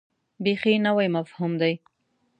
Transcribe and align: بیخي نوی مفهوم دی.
بیخي 0.43 0.73
نوی 0.85 1.07
مفهوم 1.15 1.51
دی. 1.61 1.73